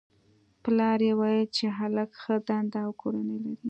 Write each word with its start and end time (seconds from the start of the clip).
پلار 0.63 0.99
یې 1.07 1.13
ویل 1.19 1.45
چې 1.57 1.65
هلک 1.77 2.09
ښه 2.21 2.35
دنده 2.47 2.79
او 2.85 2.91
کورنۍ 3.01 3.37
لري 3.43 3.55